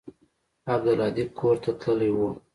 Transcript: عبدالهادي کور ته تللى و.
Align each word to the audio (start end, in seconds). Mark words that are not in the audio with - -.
عبدالهادي 0.73 1.23
کور 1.39 1.55
ته 1.63 1.71
تللى 1.81 2.09
و. 2.15 2.19